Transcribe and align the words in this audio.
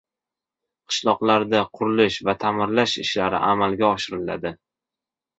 Qishloqlarda 0.93 1.59
qurilish 1.79 2.17
va 2.29 2.35
ta’mirlash 2.43 2.95
ishlari 3.03 3.43
amalga 3.51 3.91
oshiriladi 3.91 4.53